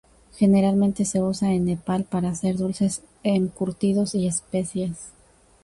[0.35, 5.11] Generalmente se usa en Nepal para hacer dulces encurtidos y especias.